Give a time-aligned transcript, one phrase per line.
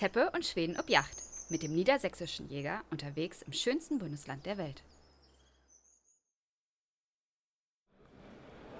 [0.00, 1.14] Teppe und Schweden ob Yacht
[1.50, 4.82] mit dem niedersächsischen Jäger unterwegs im schönsten Bundesland der Welt.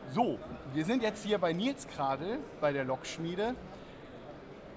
[0.09, 0.38] So,
[0.72, 3.54] wir sind jetzt hier bei Nils Kradel bei der Lokschmiede.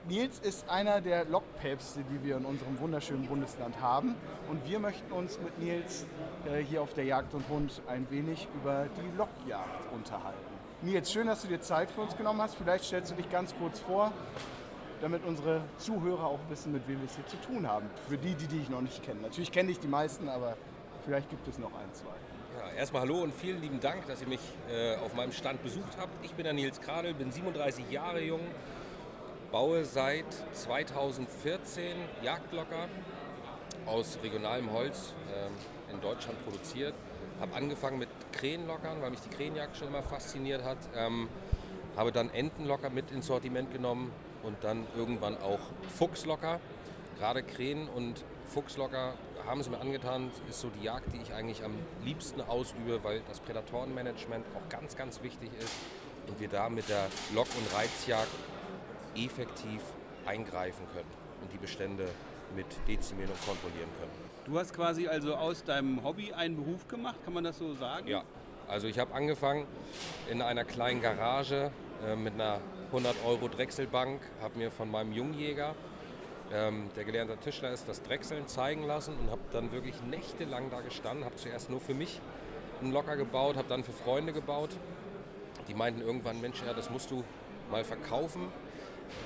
[0.10, 4.14] Nils ist einer der Lokpäpste, die wir in unserem wunderschönen Bundesland haben.
[4.50, 6.06] Und wir möchten uns mit Nils
[6.46, 10.54] äh, hier auf der Jagd und Hund ein wenig über die Lokjagd unterhalten.
[10.82, 12.56] Nils, schön, dass du dir Zeit für uns genommen hast.
[12.56, 14.12] Vielleicht stellst du dich ganz kurz vor,
[15.04, 17.90] damit unsere Zuhörer auch wissen, mit wem wir es hier zu tun haben.
[18.08, 19.22] Für die, die dich noch nicht kennen.
[19.22, 20.56] Natürlich kenne ich die meisten, aber
[21.04, 22.14] vielleicht gibt es noch ein, zwei.
[22.58, 24.40] Ja, erstmal hallo und vielen lieben Dank, dass ihr mich
[24.72, 26.14] äh, auf meinem Stand besucht habt.
[26.24, 28.40] Ich bin der Nils Kradel, bin 37 Jahre jung,
[29.52, 32.88] baue seit 2014 Jagdlocker
[33.86, 36.94] aus regionalem Holz äh, in Deutschland produziert.
[37.42, 40.78] Habe angefangen mit Krähenlockern, weil mich die Krähenjagd schon immer fasziniert hat.
[40.96, 41.28] Ähm,
[41.98, 45.60] habe dann Entenlocker mit ins Sortiment genommen und dann irgendwann auch
[45.98, 46.60] Fuchslocker.
[47.18, 49.14] Gerade Krähen und Fuchslocker
[49.48, 53.22] haben es mir angetan, ist so die Jagd, die ich eigentlich am liebsten ausübe, weil
[53.28, 55.74] das Prädatorenmanagement auch ganz, ganz wichtig ist
[56.28, 58.30] und wir da mit der Lock- und Reizjagd
[59.16, 59.82] effektiv
[60.26, 61.10] eingreifen können
[61.42, 62.08] und die Bestände
[62.56, 64.12] mit dezimieren und kontrollieren können.
[64.46, 68.08] Du hast quasi also aus deinem Hobby einen Beruf gemacht, kann man das so sagen?
[68.08, 68.24] Ja,
[68.68, 69.66] also ich habe angefangen
[70.30, 71.72] in einer kleinen Garage
[72.06, 72.60] äh, mit einer
[72.94, 75.74] 100 Euro Drechselbank, habe mir von meinem Jungjäger,
[76.54, 80.80] ähm, der gelernter Tischler ist, das Drechseln zeigen lassen und habe dann wirklich nächtelang da
[80.82, 82.22] gestanden, habe zuerst nur für mich
[82.82, 84.70] einen Locker gebaut, habe dann für Freunde gebaut.
[85.68, 87.24] Die meinten irgendwann, Mensch, ja, das musst du
[87.72, 88.42] mal verkaufen.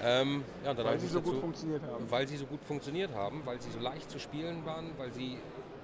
[0.02, 2.10] Ähm, ja, weil sie so dazu, gut funktioniert haben.
[2.10, 5.40] Weil sie so gut funktioniert haben, weil sie so leicht zu spielen waren, weil sie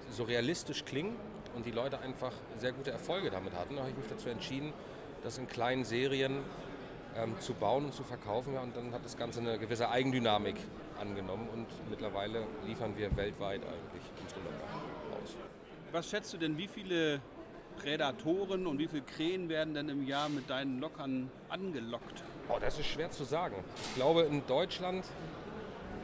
[0.09, 1.17] so realistisch klingen
[1.53, 3.75] und die Leute einfach sehr gute Erfolge damit hatten.
[3.75, 4.71] Da habe ich mich dazu entschieden,
[5.21, 6.37] das in kleinen Serien
[7.17, 8.58] ähm, zu bauen und zu verkaufen.
[8.58, 10.56] Und dann hat das Ganze eine gewisse Eigendynamik
[11.00, 15.35] angenommen und mittlerweile liefern wir weltweit eigentlich unsere Locker aus.
[15.91, 17.22] Was schätzt du denn, wie viele
[17.78, 22.23] Prädatoren und wie viele Krähen werden denn im Jahr mit deinen Lockern angelockt?
[22.50, 23.56] Oh, das ist schwer zu sagen.
[23.90, 25.06] Ich glaube, in Deutschland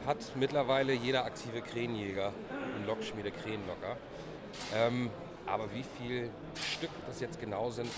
[0.06, 2.32] hat mittlerweile jeder aktive Krähenjäger
[2.76, 3.96] einen Lockschmiede Krähenlocker.
[4.74, 5.10] Ähm,
[5.46, 7.90] aber wie viel Stück das jetzt genau sind,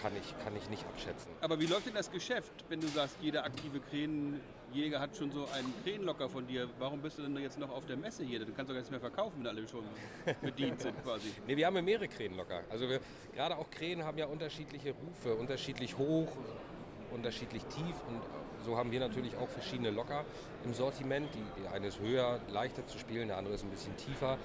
[0.00, 1.30] kann ich, kann ich nicht abschätzen.
[1.40, 5.46] Aber wie läuft denn das Geschäft, wenn du sagst, jeder aktive Krähenjäger hat schon so
[5.52, 6.68] einen Krähenlocker von dir?
[6.78, 8.40] Warum bist du denn jetzt noch auf der Messe hier?
[8.40, 9.84] Du kannst doch gar nichts mehr verkaufen, wenn alle schon
[10.40, 11.32] bedient sind quasi.
[11.46, 12.62] nee, wir haben ja mehrere Krähenlocker.
[12.70, 13.00] Also wir,
[13.34, 16.28] gerade auch Krähen haben ja unterschiedliche Rufe, unterschiedlich hoch,
[17.10, 18.22] unterschiedlich tief und
[18.64, 20.24] so haben wir natürlich auch verschiedene Locker
[20.64, 21.28] im Sortiment.
[21.34, 24.36] Die, die eine ist höher, leichter zu spielen, der andere ist ein bisschen tiefer.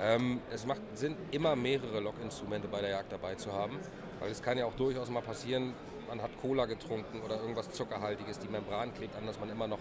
[0.00, 3.78] Ähm, es macht Sinn, immer mehrere Lockinstrumente bei der Jagd dabei zu haben,
[4.18, 5.74] weil es kann ja auch durchaus mal passieren,
[6.08, 9.78] man hat Cola getrunken oder irgendwas Zuckerhaltiges, die Membran klebt an, dass man immer noch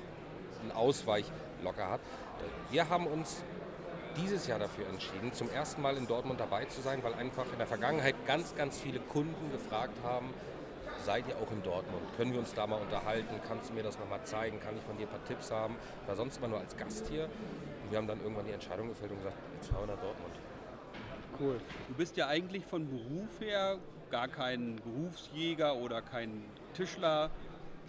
[0.61, 2.01] einen Ausweichlocker hat.
[2.69, 3.41] Wir haben uns
[4.17, 7.57] dieses Jahr dafür entschieden, zum ersten Mal in Dortmund dabei zu sein, weil einfach in
[7.57, 10.33] der Vergangenheit ganz, ganz viele Kunden gefragt haben,
[11.05, 12.03] seid ihr auch in Dortmund?
[12.17, 13.39] Können wir uns da mal unterhalten?
[13.47, 14.59] Kannst du mir das nochmal zeigen?
[14.59, 15.77] Kann ich von dir ein paar Tipps haben?
[16.01, 17.29] Ich war sonst immer nur als Gast hier.
[17.89, 20.35] Und wir haben dann irgendwann die Entscheidung gefällt und gesagt, jetzt fahren wir nach Dortmund.
[21.39, 21.59] Cool.
[21.87, 23.79] Du bist ja eigentlich von Beruf her
[24.11, 26.43] gar kein Berufsjäger oder kein
[26.75, 27.31] Tischler,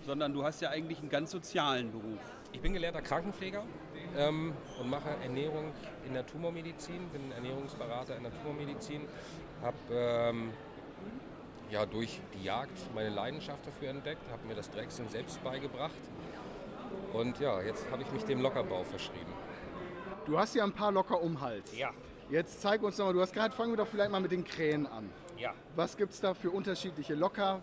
[0.06, 2.18] sondern du hast ja eigentlich einen ganz sozialen Beruf.
[2.50, 3.62] Ich bin gelernter Krankenpfleger
[4.16, 5.70] ähm, und mache Ernährung
[6.06, 9.02] in der Tumormedizin, bin Ernährungsberater in der Tumormedizin,
[9.60, 10.50] habe ähm,
[11.70, 15.92] ja, durch die Jagd meine Leidenschaft dafür entdeckt, habe mir das Drechseln selbst beigebracht
[17.12, 19.49] und ja, jetzt habe ich mich dem Lockerbau verschrieben.
[20.30, 21.76] Du hast ja ein paar Locker um Hals.
[21.76, 21.90] Ja.
[22.30, 24.44] Jetzt zeig uns doch mal, du hast gerade, fangen wir doch vielleicht mal mit den
[24.44, 25.10] Krähen an.
[25.36, 25.52] Ja.
[25.74, 27.60] Was gibt es da für unterschiedliche Locker?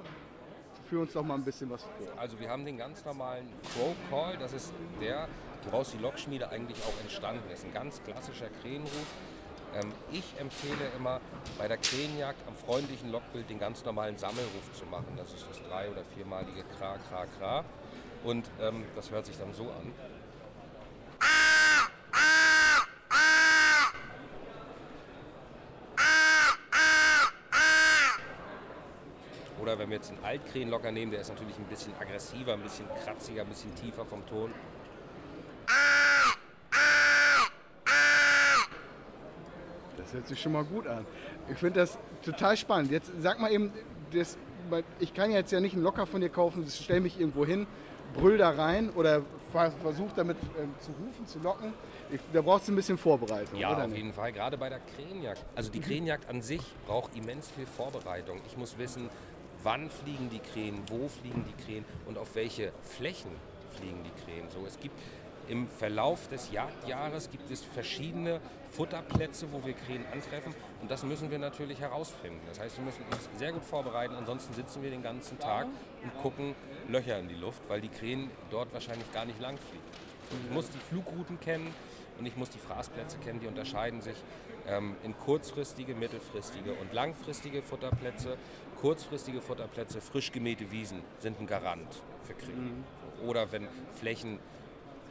[0.89, 2.07] Führ uns doch mal ein bisschen was vor.
[2.17, 5.29] Also wir haben den ganz normalen Crow Call, das ist der,
[5.63, 7.63] woraus die Lockschmiede eigentlich auch entstanden ist.
[7.63, 9.07] Ein ganz klassischer Krähenruf
[9.75, 11.21] ähm, ich empfehle immer
[11.57, 15.13] bei der Krähenjagd am freundlichen Lockbild den ganz normalen Sammelruf zu machen.
[15.17, 17.65] Das ist das drei- oder viermalige Kra, Kra, Kra.
[18.23, 19.93] Und ähm, das hört sich dann so an.
[29.77, 32.87] Oder wenn wir jetzt einen Altkrähenlocker nehmen, der ist natürlich ein bisschen aggressiver, ein bisschen
[33.03, 34.51] kratziger, ein bisschen tiefer vom Ton.
[39.97, 41.05] Das hört sich schon mal gut an.
[41.51, 42.89] Ich finde das total spannend.
[42.89, 43.71] Jetzt sag mal eben,
[44.11, 44.39] das,
[44.99, 47.67] ich kann jetzt ja nicht einen Locker von dir kaufen, stell mich irgendwo hin,
[48.15, 49.21] brüll da rein oder
[49.51, 51.73] versuch damit äh, zu rufen, zu locken.
[52.11, 53.59] Ich, da brauchst du ein bisschen Vorbereitung.
[53.59, 53.97] Ja, auf nicht?
[53.97, 55.43] jeden Fall, gerade bei der Krähenjagd.
[55.55, 58.41] Also die Krähenjagd an sich braucht immens viel Vorbereitung.
[58.47, 59.09] Ich muss wissen,
[59.63, 63.31] wann fliegen die Krähen, wo fliegen die Krähen und auf welche Flächen
[63.77, 64.49] fliegen die Krähen.
[64.49, 64.95] So, es gibt
[65.47, 71.31] Im Verlauf des Jagdjahres gibt es verschiedene Futterplätze, wo wir Krähen antreffen und das müssen
[71.31, 72.41] wir natürlich herausfinden.
[72.47, 75.67] Das heißt, wir müssen uns sehr gut vorbereiten, ansonsten sitzen wir den ganzen Tag
[76.03, 76.53] und gucken
[76.89, 79.83] Löcher in die Luft, weil die Krähen dort wahrscheinlich gar nicht lang fliegen.
[80.47, 81.73] Ich muss die Flugrouten kennen
[82.19, 84.15] und ich muss die Fraßplätze kennen, die unterscheiden sich
[84.67, 88.37] ähm, in kurzfristige, mittelfristige und langfristige Futterplätze.
[88.81, 92.83] Kurzfristige Futterplätze, frisch gemähte Wiesen sind ein Garant für Krähen.
[93.25, 94.39] Oder wenn Flächen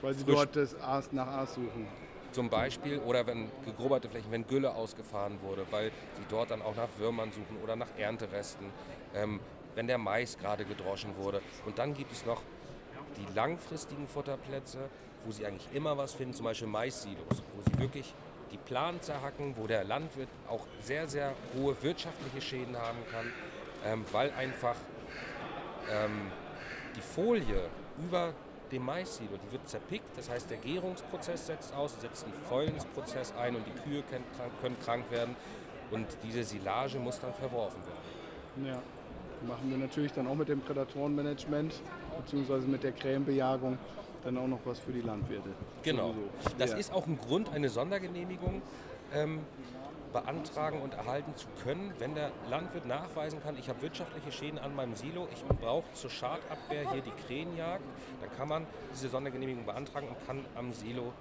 [0.03, 1.89] Weil sie dort das Aas nach Aas suchen.
[2.33, 6.77] zum Beispiel oder wenn gegrubberte Flächen, wenn Gülle ausgefahren wurde, weil sie dort dann auch
[6.77, 8.67] nach Würmern suchen oder nach Ernteresten,
[9.15, 9.41] ähm,
[9.75, 11.41] wenn der Mais gerade gedroschen wurde.
[11.65, 12.43] Und dann gibt es noch
[13.17, 14.79] die langfristigen Futterplätze,
[15.25, 18.15] wo sie eigentlich immer was finden, zum Beispiel Mais-Silos, wo sie wirklich
[18.53, 23.33] die Plan zerhacken, wo der Landwirt auch sehr, sehr hohe wirtschaftliche Schäden haben kann,
[23.85, 24.77] ähm, weil einfach
[25.91, 26.31] ähm,
[26.95, 27.69] die Folie
[27.99, 28.33] über
[28.71, 33.57] dem Mais-Silo, die wird zerpickt, das heißt der Gärungsprozess setzt aus, setzt einen Fäulnisprozess ein
[33.57, 34.25] und die Kühe können
[34.61, 35.37] können krank werden
[35.91, 38.67] und diese Silage muss dann verworfen werden.
[38.67, 38.83] Ja.
[39.47, 41.75] Machen wir natürlich dann auch mit dem Prädatorenmanagement
[42.17, 43.79] beziehungsweise mit der Krähenbejagung
[44.25, 45.49] dann auch noch was für die Landwirte.
[45.83, 46.09] Genau.
[46.09, 46.57] Sowieso.
[46.59, 46.77] Das ja.
[46.79, 48.61] ist auch ein Grund, eine Sondergenehmigung
[49.15, 49.41] ähm,
[50.13, 54.75] beantragen und erhalten zu können, wenn der Landwirt nachweisen kann, ich habe wirtschaftliche Schäden an
[54.75, 57.83] meinem Silo, ich brauche zur Schadabwehr hier die Krähenjagd,
[58.21, 61.13] dann kann man diese Sondergenehmigung beantragen und kann am Silo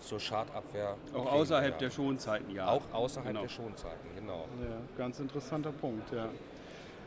[0.00, 1.90] zur Schadabwehr Auch außerhalb der.
[1.90, 2.68] Schonzeiten, ja.
[2.68, 3.42] Auch außerhalb Genau.
[3.42, 4.46] der Schonzeiten, genau.
[4.60, 6.28] Ja, ganz interessanter Punkt, ja.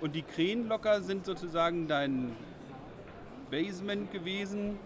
[0.01, 2.35] Und die Krähenlocker sind sozusagen dein
[3.49, 4.77] Basement gewesen.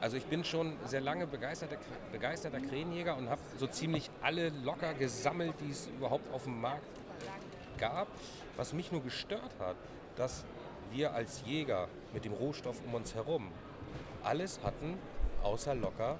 [0.00, 1.76] Also ich bin schon sehr lange begeisterter,
[2.12, 6.86] begeisterter Krähenjäger und habe so ziemlich alle Locker gesammelt, die es überhaupt auf dem Markt
[7.78, 8.06] gab.
[8.56, 9.76] Was mich nur gestört hat,
[10.16, 10.44] dass
[10.90, 13.48] wir als Jäger mit dem Rohstoff um uns herum
[14.22, 14.98] alles hatten,
[15.42, 16.18] außer Locker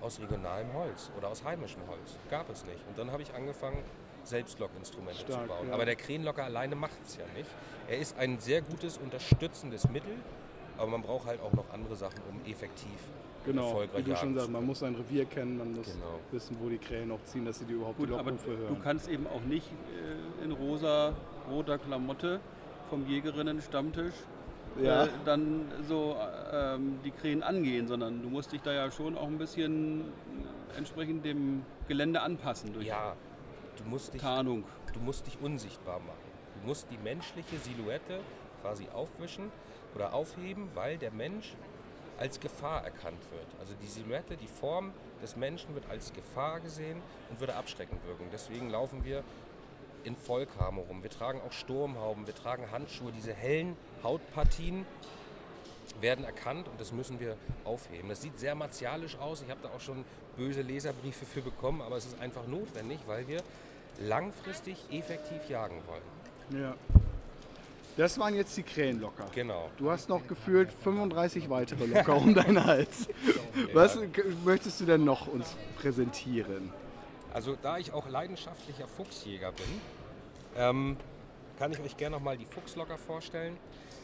[0.00, 2.16] aus regionalem Holz oder aus heimischem Holz.
[2.30, 2.78] Gab es nicht.
[2.88, 3.78] Und dann habe ich angefangen,
[4.26, 5.68] selbst Lockinstrumente zu bauen.
[5.68, 5.72] ja.
[5.74, 7.48] Aber der Krähenlocker alleine macht es ja nicht.
[7.88, 10.12] Er ist ein sehr gutes unterstützendes Mittel,
[10.76, 12.90] aber man braucht halt auch noch andere Sachen, um effektiv
[13.44, 16.18] Genau, erfolgreich wie du schon sagst, man muss sein Revier kennen, man muss Genau.
[16.32, 18.56] wissen, wo die Krähen auch ziehen, dass sie die überhaupt Gut, die aber Lockrufe du
[18.58, 18.80] hören.
[18.82, 19.68] kannst eben auch nicht
[20.40, 21.14] äh, in rosa,
[21.48, 22.40] roter Klamotte
[22.90, 24.14] vom Jägerinnen-Stammtisch
[24.82, 25.04] Ja.
[25.04, 26.16] äh, dann so
[26.52, 30.06] äh, ähm, die Krähen angehen, sondern du musst dich da ja schon auch ein bisschen
[30.76, 33.14] entsprechend dem Gelände anpassen durch Ja,
[33.76, 34.64] du musst, dich, Tarnung.
[34.92, 36.36] du musst dich unsichtbar machen.
[36.60, 38.20] Du musst die menschliche Silhouette
[38.62, 39.50] quasi aufwischen
[39.94, 41.54] oder aufheben, weil der Mensch
[42.18, 43.46] als Gefahr erkannt wird.
[43.60, 44.92] Also die Silhouette, die Form
[45.22, 48.24] des Menschen wird als Gefahr gesehen und würde abschreckend wirken.
[48.32, 49.22] Deswegen laufen wir
[50.04, 51.02] in Vollkamo rum.
[51.02, 53.12] Wir tragen auch Sturmhauben, wir tragen Handschuhe.
[53.12, 54.86] Diese hellen Hautpartien
[56.00, 58.08] werden erkannt und das müssen wir aufheben.
[58.08, 59.42] Das sieht sehr martialisch aus.
[59.42, 60.04] Ich habe da auch schon
[60.36, 63.42] böse Leserbriefe für bekommen, aber es ist einfach notwendig, weil wir
[64.00, 66.62] langfristig effektiv jagen wollen.
[66.62, 66.74] Ja.
[67.96, 69.24] Das waren jetzt die Krähenlocker.
[69.34, 69.70] Genau.
[69.78, 73.08] Du hast noch gefühlt 35 weitere Locker um deinen Hals.
[73.72, 73.98] Was
[74.44, 76.70] möchtest du denn noch uns präsentieren?
[77.32, 79.80] Also da ich auch leidenschaftlicher Fuchsjäger bin,
[80.56, 80.96] ähm,
[81.58, 83.56] kann ich euch gerne noch mal die Fuchslocker vorstellen.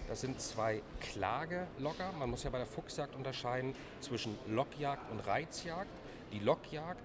[0.08, 2.12] Das sind zwei Klagelocker.
[2.18, 5.90] Man muss ja bei der Fuchsjagd unterscheiden zwischen Lockjagd und Reizjagd.
[6.32, 7.00] Die Lockjagd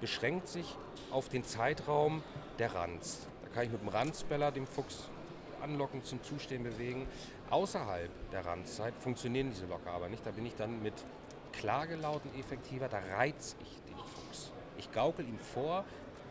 [0.00, 0.76] beschränkt sich
[1.10, 2.22] auf den Zeitraum
[2.58, 3.26] der Ranz.
[3.42, 5.08] Da kann ich mit dem Ranzbeller dem Fuchs
[5.62, 7.06] anlocken, zum Zustehen bewegen.
[7.50, 10.24] Außerhalb der Ranzzeit funktionieren diese Locker aber nicht.
[10.24, 10.94] Da bin ich dann mit
[11.52, 12.88] Klagelauten effektiver.
[12.88, 14.52] Da reiz ich den Fuchs.
[14.76, 15.84] Ich gaukel ihm vor,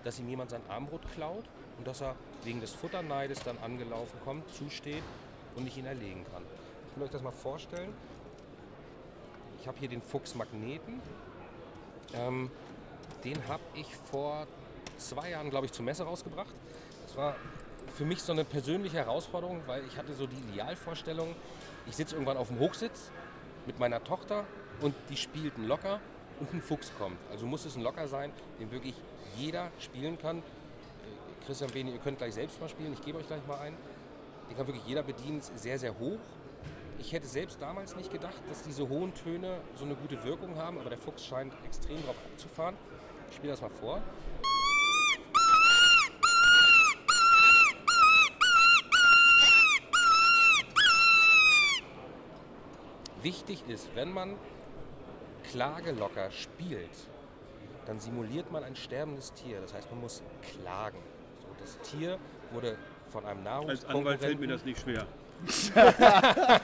[0.04, 1.46] dass ihm jemand sein Armbrot klaut
[1.78, 5.04] und dass er wegen des Futterneides dann angelaufen kommt, zusteht
[5.58, 6.44] und ich ihn erlegen kann.
[6.90, 7.94] Ich will euch das mal vorstellen.
[9.60, 11.02] Ich habe hier den Fuchsmagneten.
[12.14, 12.50] Ähm,
[13.24, 14.48] den habe ich vor
[14.98, 16.54] zwei Jahren, glaube ich, zur Messe rausgebracht.
[17.08, 17.36] Das war
[17.96, 21.36] für mich so eine persönliche Herausforderung, weil ich hatte so die Idealvorstellung,
[21.88, 23.12] ich sitze irgendwann auf dem Hochsitz
[23.66, 24.46] mit meiner Tochter
[24.82, 26.00] und die spielt einen Locker
[26.40, 27.18] und ein Fuchs kommt.
[27.32, 28.94] Also muss es ein Locker sein, den wirklich
[29.36, 30.40] jeder spielen kann.
[30.40, 33.74] Äh, Christian Bene, ihr könnt gleich selbst mal spielen, ich gebe euch gleich mal ein.
[34.50, 36.20] Den kann wirklich jeder bedienen, ist sehr, sehr hoch.
[37.00, 40.80] Ich hätte selbst damals nicht gedacht, dass diese hohen Töne so eine gute Wirkung haben,
[40.80, 42.76] aber der Fuchs scheint extrem drauf abzufahren.
[43.30, 44.02] Ich spiele das mal vor.
[53.22, 54.36] Wichtig ist, wenn man
[55.52, 56.90] Klagelocker spielt,
[57.86, 59.62] dann simuliert man ein sterbendes Tier.
[59.62, 61.00] Das heißt, man muss klagen.
[61.42, 62.20] So, das Tier
[62.52, 62.78] wurde
[63.12, 65.06] von einem Als Anwalt fällt mir das nicht schwer.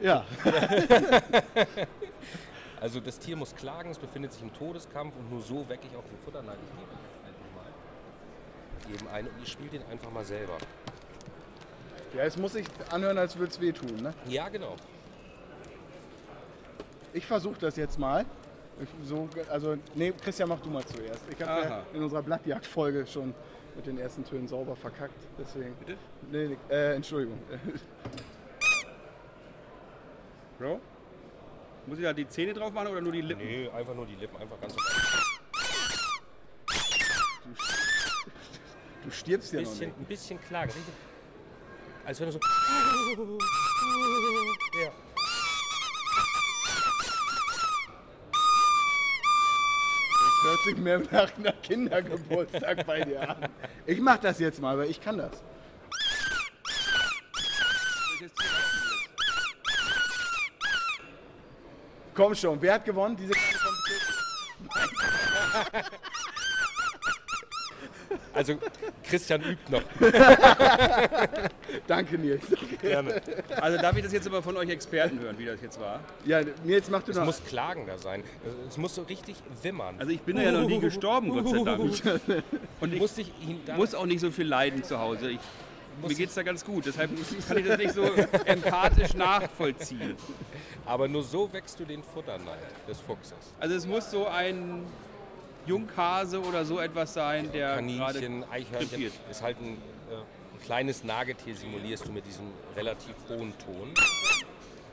[0.00, 0.24] Ja.
[2.80, 5.94] Also das Tier muss klagen, es befindet sich im Todeskampf und nur so wecke ich
[5.94, 6.56] auch den Futterneid.
[6.64, 6.90] Ich gebe
[7.28, 8.90] einfach mal.
[8.90, 10.56] Geben ein und ihr spielt den einfach mal selber.
[12.16, 13.96] Ja, es muss sich anhören, als würde es wehtun.
[13.96, 14.14] Ne?
[14.28, 14.76] Ja, genau.
[17.12, 18.24] Ich versuche das jetzt mal.
[18.82, 21.22] Ich, so, also, nee, Christian, mach du mal zuerst.
[21.30, 23.34] Ich habe ja in unserer Blattjagd-Folge schon
[23.76, 25.14] mit den ersten Tönen sauber verkackt.
[25.38, 25.74] Deswegen.
[25.76, 25.96] Bitte?
[26.30, 27.38] Nee, nee, äh, Entschuldigung.
[30.58, 30.80] Bro?
[31.86, 33.42] Muss ich da die Zähne drauf machen oder nur die Lippen?
[33.44, 34.92] Nee, einfach nur die Lippen, einfach ganz normal.
[39.02, 39.98] Du stirbst ja Ein noch bisschen, nicht.
[39.98, 40.70] ein bisschen klagen.
[40.70, 40.94] richtig.
[42.04, 42.40] Als wenn du so.
[44.82, 44.90] Ja.
[50.42, 53.48] Hört sich mehr nach einer Kindergeburtstag bei dir an.
[53.86, 55.42] Ich mach das jetzt mal, weil ich kann das.
[62.14, 63.16] Komm schon, wer hat gewonnen?
[63.16, 63.32] Diese?
[68.40, 68.54] Also
[69.04, 69.82] Christian übt noch.
[71.86, 72.42] Danke, Nils.
[72.80, 73.20] Gerne.
[73.60, 76.00] Also darf ich das jetzt aber von euch Experten hören, wie das jetzt war?
[76.24, 77.26] Ja, Nils, mach du Es noch.
[77.26, 78.24] muss klagender sein.
[78.66, 79.96] Es muss so richtig wimmern.
[79.98, 81.80] Also ich bin ja noch nie gestorben, Gott sei Dank.
[82.80, 85.32] Und ich ihn da muss auch nicht so viel leiden zu Hause.
[85.32, 85.38] Ich,
[86.00, 86.86] mir Muss- geht es da ganz gut.
[86.86, 87.10] Deshalb
[87.46, 88.04] kann ich das nicht so
[88.46, 90.16] empathisch nachvollziehen.
[90.86, 92.56] Aber nur so wächst du den Futterneid
[92.88, 93.34] des Fuchses.
[93.58, 94.86] Also es muss so ein
[95.70, 98.88] Junghase oder so etwas sein, der Kaninchen, Eichhörnchen.
[98.90, 99.12] krepiert.
[99.30, 99.74] Ist halt ein,
[100.10, 102.46] äh, ein kleines Nagetier, simulierst du mit diesem
[102.76, 103.94] relativ hohen Ton.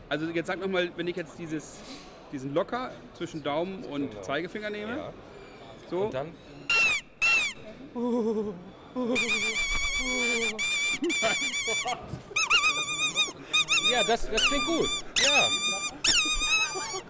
[0.07, 1.79] Also jetzt sag noch mal, wenn ich jetzt dieses,
[2.31, 4.21] diesen Locker zwischen Daumen und Genau.
[4.21, 5.13] Zeigefinger nehme, Ja.
[5.89, 6.31] so, Und dann.
[13.91, 14.89] Ja, das, das klingt gut.
[15.23, 15.47] Ja.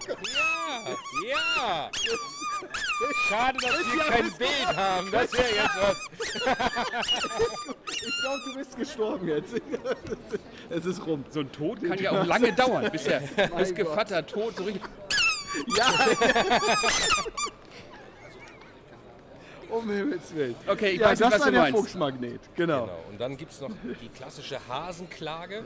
[0.08, 0.96] Ja,
[1.28, 1.90] ja.
[3.28, 5.10] Schade, dass wir kein Bild haben.
[5.10, 5.96] Das wäre jetzt was.
[7.90, 9.54] Ich glaube, du bist gestorben jetzt.
[10.70, 11.24] Es ist rum.
[11.30, 13.20] so ein Tod kann ja auch lange dauern, bis der
[13.56, 14.82] bis Gevatter tot so richtig.
[15.76, 15.86] Ja.
[19.70, 20.54] um Himmels Willen.
[20.66, 21.78] Okay, ich ja, weiß nicht, das was war du der meinst.
[21.78, 22.40] Fuchsmagnet.
[22.54, 22.82] Genau.
[22.82, 22.98] Genau.
[23.10, 23.70] Und dann gibt es noch
[24.02, 25.64] die klassische Hasenklage.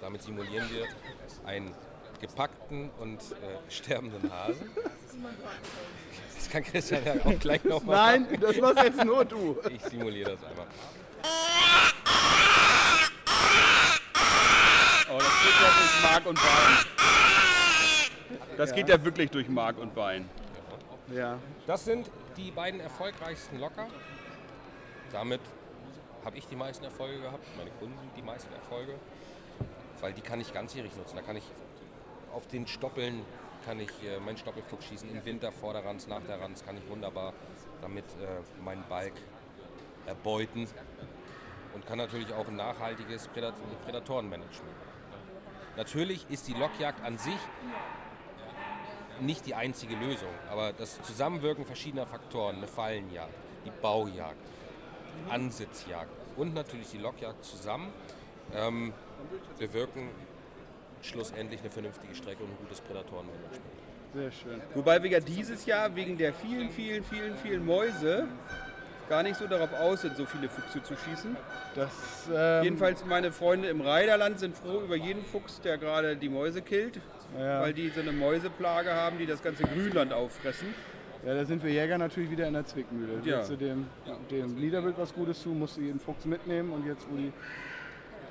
[0.00, 0.86] Damit simulieren wir
[1.46, 1.72] einen
[2.20, 4.70] gepackten und äh, sterbenden Hasen.
[6.34, 9.58] Das kann Christian ja auch gleich nochmal Nein, das machst jetzt nur du.
[9.70, 10.66] Ich simuliere das einmal.
[15.10, 16.98] Oh, das geht ja durch Mark und Bein.
[18.56, 20.28] Das geht ja wirklich durch Mark und Bein.
[21.14, 21.38] Ja.
[21.66, 23.86] Das sind die beiden erfolgreichsten Locker.
[25.12, 25.40] Damit
[26.24, 28.94] habe ich die meisten Erfolge gehabt, meine Kunden die meisten Erfolge,
[30.00, 31.16] weil die kann ich ganzjährig nutzen.
[31.16, 31.44] Da kann ich
[32.32, 33.24] auf den Stoppeln
[33.64, 36.76] kann ich äh, meinen Stoppelflug schießen, im Winter vor der Ranz, nach der Ranz kann
[36.76, 37.32] ich wunderbar
[37.80, 39.12] damit äh, meinen Balk
[40.06, 40.66] erbeuten
[41.74, 43.54] und kann natürlich auch ein nachhaltiges Prädat
[43.84, 44.76] Prädatorenmanagement.
[45.76, 47.38] Natürlich ist die Lockjagd an sich
[49.20, 54.36] nicht die einzige Lösung, aber das Zusammenwirken verschiedener Faktoren, eine Fallenjagd, die Baujagd,
[55.28, 57.92] Ansitzjagd und natürlich die Lockjagd zusammen
[58.54, 58.92] ähm,
[59.58, 60.10] bewirken
[61.02, 63.62] schlussendlich eine vernünftige Strecke und ein gutes Prädatorenmanagement.
[64.14, 64.60] Sehr schön.
[64.74, 68.26] Wobei wir ja dieses Jahr wegen der vielen, vielen, vielen, vielen Mäuse
[69.08, 71.36] gar nicht so darauf aus sind, so viele Füchse zu schießen.
[71.74, 76.28] Das, ähm, Jedenfalls meine Freunde im Reiderland sind froh über jeden Fuchs, der gerade die
[76.28, 77.00] Mäuse killt,
[77.38, 77.62] Ja.
[77.62, 80.68] weil die so eine Mäuseplage haben, die das ganze Grünland auffressen.
[81.26, 83.14] Ja, da sind wir Jäger natürlich wieder in der Zwickmühle.
[83.24, 83.38] Ja.
[83.38, 83.86] Willst du dem,
[84.30, 87.32] dem Niederwild was Gutes tun, musst du jeden Fuchs mitnehmen und jetzt, wo die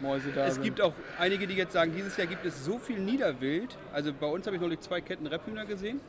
[0.02, 0.64] Mäuse da Es sind.
[0.64, 3.78] gibt auch einige, die jetzt sagen, dieses Jahr gibt es so viel Niederwild.
[3.94, 6.00] Also bei uns habe ich neulich zwei Ketten Rebhühner gesehen.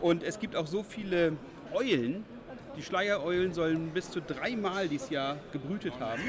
[0.00, 1.32] Und es gibt auch so viele
[1.72, 2.24] Eulen.
[2.76, 6.22] Die Schleiereulen sollen bis zu dreimal dieses Jahr gebrütet haben,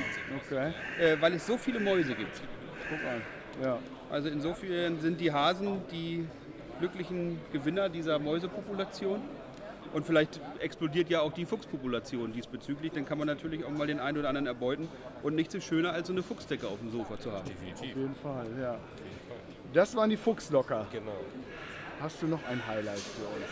[0.46, 2.42] Okay, äh, weil es so viele Mäuse gibt.
[2.90, 3.22] guck an.
[3.64, 3.78] Ja.
[4.10, 6.26] Also insofern sind die Hasen die
[6.80, 9.22] glücklichen Gewinner dieser Mäusepopulation.
[9.94, 12.92] Und vielleicht explodiert ja auch die Fuchspopulation diesbezüglich.
[12.94, 14.88] Dann kann man natürlich auch mal den einen oder anderen erbeuten.
[15.22, 17.46] Und nichts ist schöner, als so eine Fuchsdecke auf dem Sofa zu haben.
[17.46, 17.92] Definitiv.
[17.92, 18.78] Auf jeden Fall, ja.
[19.74, 20.88] Das waren die Fuchslocker.
[20.92, 21.12] Genau.
[22.02, 23.46] Hast du noch ein Highlight für uns?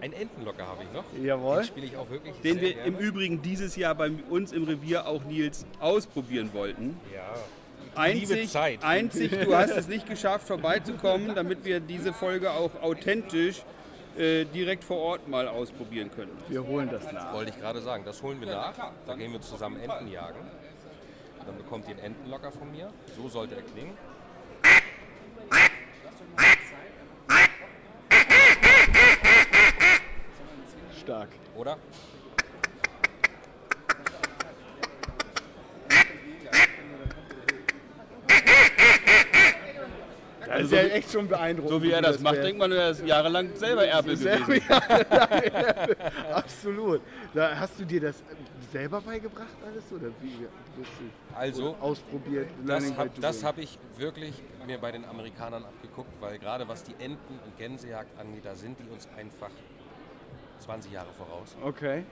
[0.00, 1.04] Ein Entenlocker habe ich noch.
[1.24, 1.56] Jawohl.
[1.56, 2.88] Den spiele ich auch wirklich Den sehr wir gerne.
[2.88, 6.96] im Übrigen dieses Jahr bei uns im Revier auch Nils ausprobieren wollten.
[7.14, 7.34] Ja.
[7.94, 8.84] Einzig, Zeit.
[8.84, 13.62] einzig, du hast es nicht geschafft, vorbeizukommen, damit wir diese Folge auch authentisch
[14.16, 16.30] äh, direkt vor Ort mal ausprobieren können.
[16.48, 17.24] Wir holen das nach.
[17.24, 18.72] Das Wollte ich gerade sagen, das holen wir nach.
[19.06, 20.38] Da gehen wir zusammen Enten jagen.
[21.44, 22.90] Dann bekommt ihr einen Entenlocker von mir.
[23.14, 23.96] So sollte er klingen.
[30.98, 31.28] Stark.
[31.54, 31.76] Oder?
[40.66, 41.70] Ist ja echt schon beeindruckend.
[41.70, 44.64] So wie er das macht, wär- denkt man, er ist jahrelang selber Erbe Selber, gewesen.
[44.68, 47.00] ja, absolut.
[47.34, 48.22] Da hast du dir das
[48.72, 50.46] selber beigebracht alles oder wie
[50.76, 52.48] bist du Also, ausprobiert?
[52.64, 56.82] Das Learning habe das hab ich wirklich mir bei den Amerikanern abgeguckt, weil gerade was
[56.82, 59.50] die Enten- und Gänsejagd angeht, da sind die uns einfach
[60.60, 61.56] 20 Jahre voraus.
[61.62, 62.04] Okay.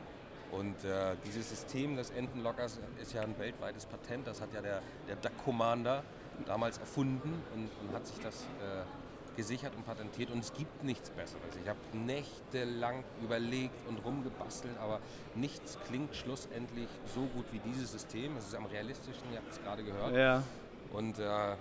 [0.53, 4.27] Und äh, dieses System des Entenlockers ist ja ein weltweites Patent.
[4.27, 6.05] Das hat ja der, der Duck Commander
[6.47, 8.83] damals erfunden und, und hat sich das äh,
[9.37, 10.31] gesichert und patentiert.
[10.31, 11.57] Und es gibt nichts Besseres.
[11.63, 15.01] Ich habe nächtelang überlegt und rumgebastelt, aber
[15.35, 18.37] nichts klingt schlussendlich so gut wie dieses System.
[18.37, 20.15] Es ist am realistischsten, ihr habt es gerade gehört.
[20.15, 20.43] Ja.
[20.93, 21.57] Und äh,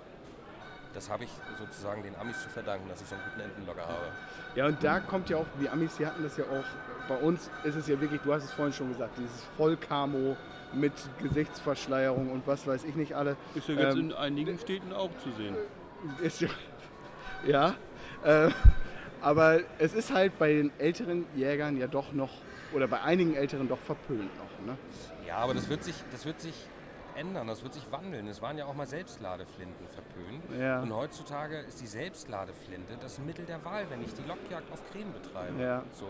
[0.94, 4.12] das habe ich sozusagen den Amis zu verdanken, dass ich so einen guten Entenlocker habe.
[4.56, 7.50] Ja, und da kommt ja auch, die Amis, die hatten das ja auch, bei uns
[7.64, 10.38] ist es ja wirklich, du hast es vorhin schon gesagt, dieses Vollkamo
[10.74, 13.36] mit Gesichtsverschleierung und was weiß ich nicht alle.
[13.56, 15.56] Ist ja jetzt Ähm, in einigen Städten auch zu sehen.
[16.22, 16.50] Ist ja,
[17.46, 17.76] ja
[18.24, 18.52] äh,
[19.22, 22.32] aber es ist halt bei den älteren Jägern ja doch noch,
[22.74, 24.66] oder bei einigen Älteren doch verpönt noch.
[24.66, 24.78] Ne?
[25.28, 26.54] Ja, aber das wird sich, das wird sich
[27.16, 28.28] ändern, das wird sich wandeln.
[28.28, 30.44] Es waren ja auch mal Selbstladeflinten verpönt.
[30.60, 30.82] Ja.
[30.82, 35.12] Und heutzutage ist die Selbstladeflinte das Mittel der Wahl, wenn ich die Lockjagd auf Krähen
[35.14, 35.62] betreibe.
[35.62, 35.84] Ja.
[35.94, 36.08] So,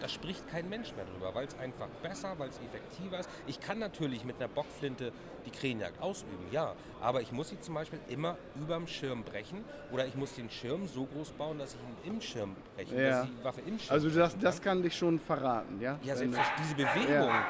[0.00, 3.30] da spricht kein Mensch mehr drüber, weil es einfach besser, weil es effektiver ist.
[3.46, 5.12] Ich kann natürlich mit einer Bockflinte
[5.46, 6.74] die Krähenjagd ausüben, ja.
[7.00, 10.88] Aber ich muss sie zum Beispiel immer überm Schirm brechen oder ich muss den Schirm
[10.88, 13.10] so groß bauen, dass ich ihn im Schirm breche, Ja.
[13.10, 14.64] dass ich die Waffe im Schirm Also das, brechen das kann.
[14.64, 15.98] kann dich schon verraten, ja?
[16.02, 16.66] Ja, selbstverständlich.
[16.66, 17.44] Diese Bewegung Ja.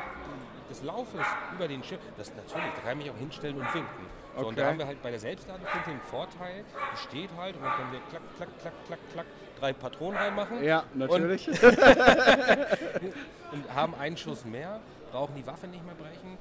[0.72, 4.06] Des Laufes über den Schirm, das natürlich, da kann ich mich auch hinstellen und winken.
[4.34, 4.56] So, Und Okay.
[4.56, 7.92] da haben wir halt bei der Selbstladeflinte den Vorteil, die steht halt und dann können
[7.92, 9.26] wir klack, klack, klack, klack, klack,
[9.60, 11.48] drei Patronen reinmachen Ja, natürlich.
[13.52, 16.38] und haben einen Schuss mehr, brauchen die Waffe nicht mehr brechen.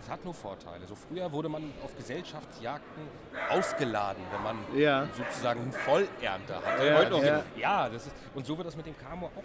[0.00, 0.86] Das hat nur Vorteile.
[0.86, 3.08] So früher wurde man auf Gesellschaftsjagden
[3.48, 5.08] ausgeladen, wenn man Ja.
[5.16, 6.86] sozusagen einen Vollernter hatte.
[6.86, 7.42] Ja, ja.
[7.56, 9.44] ja das ist, und so wird das mit dem Camo auch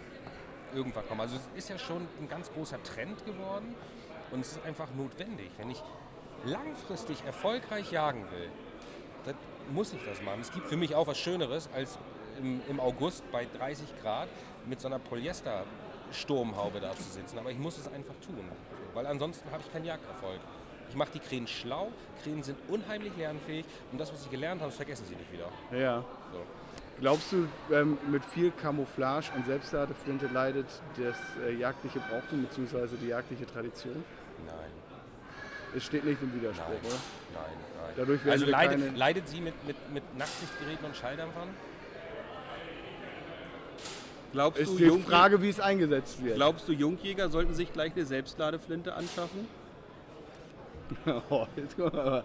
[0.76, 1.20] irgendwann kommen.
[1.22, 3.74] Also es ist ja schon ein ganz großer Trend geworden
[4.30, 5.50] und es ist einfach notwendig.
[5.56, 5.82] Wenn ich
[6.44, 8.50] langfristig erfolgreich jagen will,
[9.24, 9.34] dann
[9.72, 10.40] muss ich das machen.
[10.40, 11.98] Es gibt für mich auch was Schöneres, als
[12.38, 14.28] im, im August bei 30 Grad
[14.66, 17.38] mit so einer Polyester-Sturmhaube da zu sitzen.
[17.38, 18.44] Aber ich muss es einfach tun,
[18.94, 20.40] weil ansonsten habe ich keinen Jagderfolg.
[20.88, 21.88] Ich mache die Krähen schlau,
[22.22, 25.48] Krähen sind unheimlich lernfähig und das, was sie gelernt haben, vergessen sie nicht wieder.
[25.76, 26.04] ja.
[26.32, 26.40] So.
[27.00, 32.96] Glaubst du, ähm, mit viel Camouflage und Selbstladeflinte leidet das äh, jagdliche Brauchtum bzw.
[33.02, 34.02] die jagdliche Tradition?
[34.46, 34.54] Nein,
[35.76, 36.94] Es steht nicht im Widerspruch, nein, oder?
[37.34, 37.42] nein,
[37.82, 37.94] nein.
[37.96, 41.48] Dadurch werden also leidet, keine- leidet sie mit, mit, mit Nachtsichtgeräten und Schalldämpfern?
[44.32, 46.36] Glaubst Ist du, die Jung- Frage, wie es eingesetzt wird.
[46.36, 49.46] glaubst du, Jungjäger sollten sich gleich eine Selbstladeflinte anschaffen?
[51.30, 52.24] oh, jetzt kommen wir aber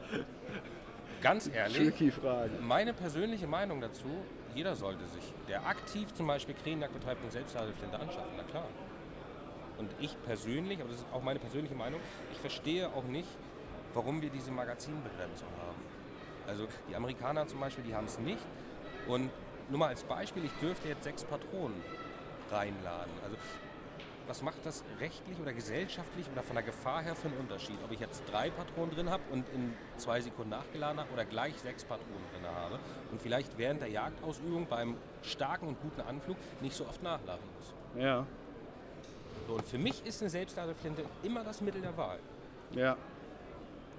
[1.21, 2.49] Ganz ehrlich, Frage.
[2.61, 4.07] Meine persönliche Meinung dazu,
[4.55, 8.67] jeder sollte sich, der aktiv zum Beispiel Krähenjagd betreibt, eine Selbstladeflinte anschaffen, na klar.
[9.77, 11.99] Und ich persönlich, aber das ist auch meine persönliche Meinung,
[12.31, 13.29] ich verstehe auch nicht,
[13.93, 15.81] warum wir diese Magazinbegrenzung haben.
[16.47, 18.45] Also die Amerikaner zum Beispiel, die haben es nicht.
[19.07, 19.29] Und
[19.69, 21.81] nur mal als Beispiel, ich dürfte jetzt sechs Patronen
[22.51, 23.11] reinladen.
[23.23, 23.37] Also
[24.31, 27.75] was macht das rechtlich oder gesellschaftlich oder von der Gefahr her für einen Unterschied?
[27.83, 31.53] Ob ich jetzt drei Patronen drin habe und in zwei Sekunden nachgeladen habe oder gleich
[31.59, 32.79] sechs Patronen drin habe
[33.11, 38.01] und vielleicht während der Jagdausübung beim starken und guten Anflug nicht so oft nachladen muss.
[38.01, 38.25] Ja,
[39.49, 42.19] So, und für mich ist eine Selbstladeflinte immer das Mittel der Wahl.
[42.73, 42.95] ja.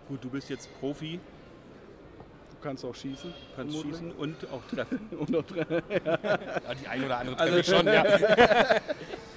[0.09, 1.21] Gut, du bist jetzt Profi,
[2.63, 3.33] kannst auch schießen.
[3.57, 3.85] kannst vermutlich.
[4.01, 5.01] schießen und auch treffen.
[5.19, 5.67] Und auch drin.
[5.89, 8.05] Ja, die eine oder andere Also treffe ich schon, ja.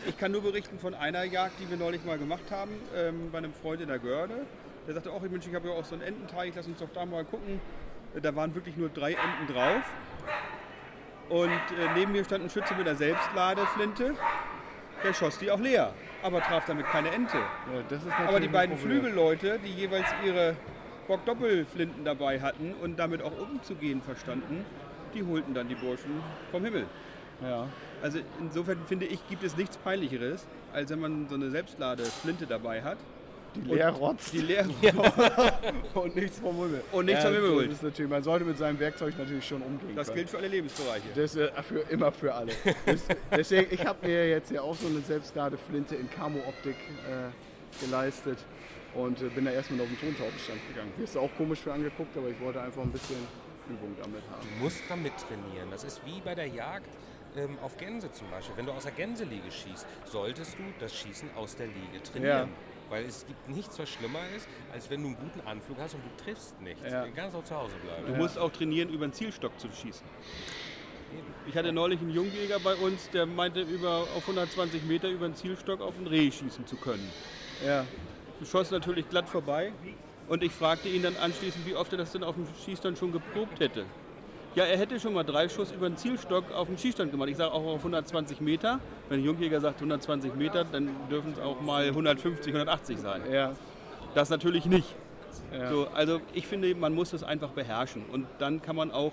[0.07, 3.39] Ich kann nur berichten von einer Jagd, die wir neulich mal gemacht haben, ähm, bei
[3.39, 4.35] einem Freund in der Görde.
[4.87, 7.05] Der sagte auch, Mensch, ich habe ja auch so einen Ententeich, lass uns doch da
[7.05, 7.59] mal gucken.
[8.21, 9.83] Da waren wirklich nur drei Enten drauf.
[11.29, 14.13] Und äh, neben mir stand ein Schütze mit einer Selbstladeflinte.
[15.03, 15.91] Der schoss die auch leer,
[16.23, 17.37] aber traf damit keine Ente.
[17.37, 18.77] Ja, Aber die beiden.
[18.77, 20.55] Flügelleute, die jeweils ihre
[21.07, 24.65] Bock-Doppelflinten dabei hatten und damit auch umzugehen verstanden,
[25.13, 26.11] die holten dann die Burschen
[26.51, 26.85] vom Himmel.
[27.41, 27.67] Ja.
[28.01, 32.81] Also insofern finde ich, gibt es nichts Peinlicheres, als wenn man so eine Selbstladeflinte dabei
[32.81, 32.97] hat
[33.55, 34.65] Die leer rotzt die leer
[35.93, 36.81] und nichts vom Himmel.
[36.91, 37.67] Und nichts vom Himmel holt.
[37.67, 40.17] Das ist natürlich, man sollte mit seinem Werkzeug natürlich schon umgehen Das können.
[40.17, 41.07] gilt für alle Lebensbereiche.
[41.15, 42.51] Das äh, für, immer für alle.
[42.85, 48.37] Das, deswegen, ich habe mir jetzt ja auch so eine Selbstladeflinte in Camo-Optik äh, geleistet
[48.95, 50.91] und äh, bin da erstmal auf den Tontaubenstand gegangen.
[50.95, 53.17] Hier ist auch komisch für angeguckt, aber ich wollte einfach ein bisschen
[53.69, 54.47] Übung damit haben.
[54.57, 55.69] Du musst damit trainieren.
[55.71, 56.89] Das ist wie bei der Jagd.
[57.37, 58.55] ähm, auf Gänse zum Beispiel.
[58.55, 62.49] Wenn du aus der Gänseliege schießt, solltest du das Schießen aus der Liege trainieren.
[62.49, 62.89] Ja.
[62.89, 66.01] Weil es gibt nichts, was schlimmer ist, als wenn du einen guten Anflug hast und
[66.05, 66.89] du triffst nichts.
[66.89, 67.03] Ja.
[67.03, 68.05] Du kannst auch zu Hause bleiben.
[68.05, 68.17] Du ja.
[68.17, 70.05] musst auch trainieren, über einen Zielstock zu schießen.
[71.47, 75.35] Ich hatte neulich einen Jungjäger bei uns, der meinte, über, auf 120 Meter über einen
[75.35, 77.09] Zielstock auf ein Reh schießen zu können.
[77.65, 77.85] Ja.
[78.43, 79.71] Schoss natürlich glatt vorbei.
[80.27, 83.11] Und ich fragte ihn dann anschließend, wie oft er das denn auf dem Schießstand schon
[83.11, 83.85] geprobt hätte.
[84.55, 87.29] Ja, er hätte schon mal drei Schuss über den Zielstock auf dem Schießstand gemacht.
[87.29, 88.79] Ich sage auch auf 120 Meter.
[89.09, 93.21] Wenn ein Jungjäger sagt 120 Meter, dann dürfen es auch mal 150, 180 sein.
[93.31, 93.51] Ja.
[94.13, 94.95] Das natürlich nicht.
[95.51, 95.69] Ja.
[95.69, 98.05] So, also ich finde, man muss das einfach beherrschen.
[98.11, 99.11] Und dann kann man auch,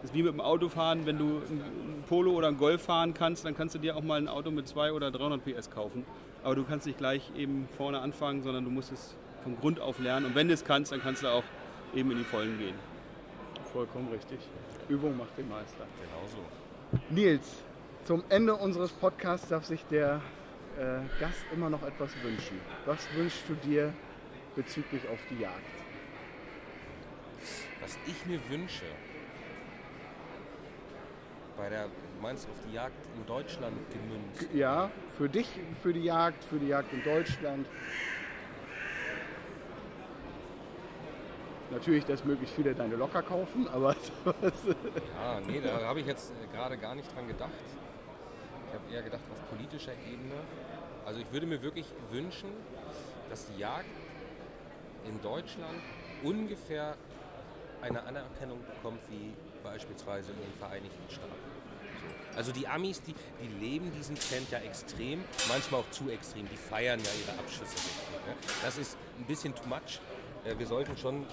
[0.00, 3.44] das ist wie mit dem Autofahren, wenn du ein Polo oder ein Golf fahren kannst,
[3.44, 6.06] dann kannst du dir auch mal ein Auto mit 200 oder 300 PS kaufen.
[6.42, 9.98] Aber du kannst nicht gleich eben vorne anfangen, sondern du musst es von Grund auf
[9.98, 10.26] lernen.
[10.26, 11.44] Und wenn du es kannst, dann kannst du auch
[11.94, 12.74] eben in die Vollen gehen.
[13.72, 14.38] Vollkommen richtig.
[14.88, 15.84] Übung macht den Meister.
[16.00, 16.98] Genau so.
[17.14, 17.56] Nils,
[18.04, 20.22] zum Ende unseres Podcasts darf sich der
[20.78, 22.60] äh, Gast immer noch etwas wünschen.
[22.86, 23.92] Was wünschst du dir
[24.56, 25.54] bezüglich auf die Jagd?
[27.82, 28.84] Was ich mir wünsche,
[31.56, 31.88] bei der,
[32.18, 34.52] du meinst auf die Jagd in Deutschland gemünzt?
[34.52, 35.48] Ja, für dich,
[35.82, 37.66] für die Jagd, für die Jagd in Deutschland.
[41.70, 43.94] Natürlich, dass möglichst viele deine Locker kaufen, aber.
[44.24, 47.50] ja, nee, da habe ich jetzt äh, gerade gar nicht dran gedacht.
[48.68, 50.34] Ich habe eher gedacht auf politischer Ebene.
[51.04, 52.50] Also ich würde mir wirklich wünschen,
[53.30, 53.86] dass die Jagd
[55.06, 55.78] in Deutschland
[56.22, 56.96] ungefähr
[57.82, 61.57] eine Anerkennung bekommt wie beispielsweise in den Vereinigten Staaten.
[62.38, 66.48] Also die Amis, die, die leben diesen Trend ja extrem, manchmal auch zu extrem.
[66.48, 67.74] Die feiern ja ihre Abschüsse.
[68.28, 68.34] Ne?
[68.62, 69.98] Das ist ein bisschen too much.
[70.44, 71.26] Äh, wir sollten schon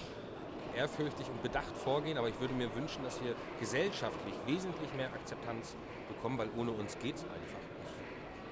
[0.76, 5.76] ehrfürchtig und bedacht vorgehen, aber ich würde mir wünschen, dass wir gesellschaftlich wesentlich mehr Akzeptanz
[6.08, 7.60] bekommen, weil ohne uns geht es einfach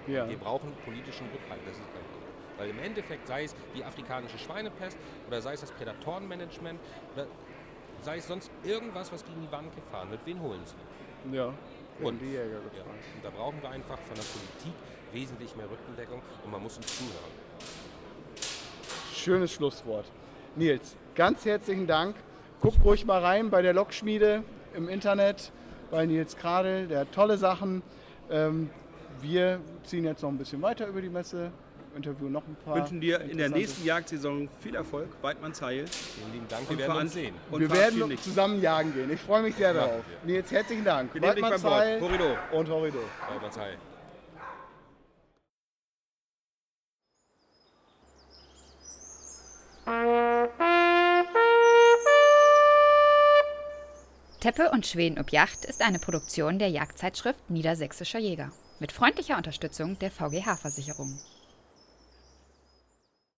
[0.07, 0.15] nicht.
[0.15, 0.29] Ja.
[0.29, 2.61] Wir brauchen politischen Rückhalt, das ist einfach so.
[2.61, 6.79] Weil im Endeffekt, sei es die afrikanische Schweinepest oder sei es das Prädatorenmanagement
[7.15, 7.27] oder
[8.03, 11.35] sei es sonst irgendwas, was gegen die Wand gefahren wird, wen holen sie?
[11.37, 11.53] Ja,
[12.01, 14.73] und, ja, und da brauchen wir einfach von der Politik
[15.13, 17.31] wesentlich mehr Rückendeckung und man muss uns zuhören.
[19.13, 20.07] Schönes Schlusswort.
[20.57, 22.17] Nils, ganz herzlichen Dank.
[22.61, 24.43] Guckt ruhig mal rein bei der Lokschmiede
[24.75, 25.53] im Internet,
[25.91, 27.83] bei Nils Kradel, der hat tolle Sachen.
[28.31, 28.71] Ähm,
[29.21, 31.53] wir ziehen jetzt noch ein bisschen weiter über die Messe,
[31.97, 32.77] interviewen noch ein paar.
[32.77, 35.87] Wünschen dir in der nächsten Jagdsaison viel Erfolg, Weidmanns Heil.
[35.87, 37.35] Vielen lieben Dank, wir werden uns sehen.
[37.51, 39.13] Und wir werden zusammen jagen gehen.
[39.13, 40.05] Ich freue mich sehr darauf.
[40.25, 41.15] Nils, herzlichen Dank.
[41.21, 42.03] Weidmanns Heil
[42.53, 42.99] und Horrido.
[43.31, 43.77] Weidmanns Heil.
[54.41, 59.99] Teppe und Schweden ob Yacht ist eine Produktion der Jagdzeitschrift Niedersächsischer Jäger mit freundlicher Unterstützung
[59.99, 61.19] der VGH-Versicherung.